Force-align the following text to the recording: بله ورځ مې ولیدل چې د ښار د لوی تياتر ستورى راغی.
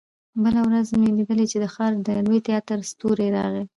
بله 0.43 0.59
ورځ 0.67 0.87
مې 0.99 1.09
ولیدل 1.11 1.41
چې 1.51 1.57
د 1.63 1.65
ښار 1.73 1.91
د 2.05 2.09
لوی 2.25 2.39
تياتر 2.47 2.79
ستورى 2.91 3.27
راغی. 3.37 3.63